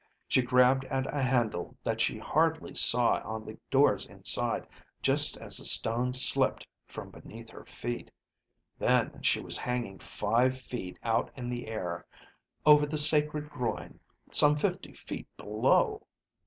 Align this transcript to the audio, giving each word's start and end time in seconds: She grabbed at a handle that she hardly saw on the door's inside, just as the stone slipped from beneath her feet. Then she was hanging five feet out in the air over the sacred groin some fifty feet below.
She 0.27 0.41
grabbed 0.41 0.83
at 0.85 1.05
a 1.15 1.21
handle 1.21 1.77
that 1.83 2.01
she 2.01 2.17
hardly 2.17 2.73
saw 2.73 3.21
on 3.23 3.45
the 3.45 3.55
door's 3.69 4.07
inside, 4.07 4.65
just 5.03 5.37
as 5.37 5.57
the 5.57 5.65
stone 5.65 6.15
slipped 6.15 6.65
from 6.87 7.11
beneath 7.11 7.51
her 7.51 7.65
feet. 7.65 8.09
Then 8.79 9.21
she 9.21 9.39
was 9.41 9.57
hanging 9.57 9.99
five 9.99 10.57
feet 10.57 10.97
out 11.03 11.29
in 11.35 11.49
the 11.51 11.67
air 11.67 12.03
over 12.65 12.87
the 12.87 12.97
sacred 12.97 13.47
groin 13.51 13.99
some 14.31 14.55
fifty 14.55 14.91
feet 14.91 15.27
below. 15.37 16.07